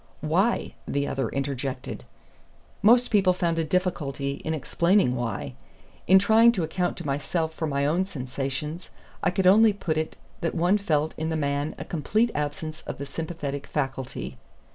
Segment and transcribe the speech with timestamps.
[0.21, 2.05] "Why?" the other interjected.
[2.81, 5.53] "Most people found a difficulty in explaining why.
[6.07, 8.89] In trying to account to myself for my own sensations,
[9.21, 12.97] I could only put it that one felt in the man a complete absence of
[12.97, 14.39] the sympathetic faculty.